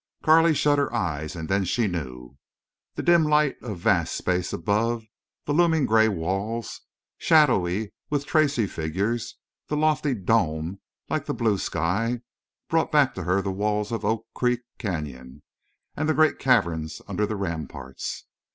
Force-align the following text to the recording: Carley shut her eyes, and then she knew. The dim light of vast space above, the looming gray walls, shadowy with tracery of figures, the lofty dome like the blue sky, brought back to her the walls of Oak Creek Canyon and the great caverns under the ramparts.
Carley 0.23 0.55
shut 0.55 0.79
her 0.79 0.91
eyes, 0.91 1.35
and 1.35 1.47
then 1.47 1.63
she 1.63 1.85
knew. 1.85 2.35
The 2.95 3.03
dim 3.03 3.23
light 3.23 3.61
of 3.61 3.77
vast 3.77 4.15
space 4.15 4.51
above, 4.51 5.05
the 5.45 5.53
looming 5.53 5.85
gray 5.85 6.07
walls, 6.07 6.81
shadowy 7.19 7.91
with 8.09 8.25
tracery 8.25 8.63
of 8.63 8.71
figures, 8.71 9.35
the 9.67 9.77
lofty 9.77 10.15
dome 10.15 10.79
like 11.07 11.25
the 11.27 11.35
blue 11.35 11.59
sky, 11.59 12.21
brought 12.67 12.91
back 12.91 13.13
to 13.13 13.25
her 13.25 13.43
the 13.43 13.51
walls 13.51 13.91
of 13.91 14.03
Oak 14.03 14.25
Creek 14.33 14.61
Canyon 14.79 15.43
and 15.95 16.09
the 16.09 16.15
great 16.15 16.39
caverns 16.39 16.99
under 17.07 17.27
the 17.27 17.35
ramparts. 17.35 18.25